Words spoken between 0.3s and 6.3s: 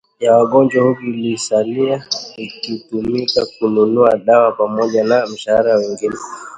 wagonjwa huku iliyosalia ikitumika kununua dawa pamoja na mshahara ya wengine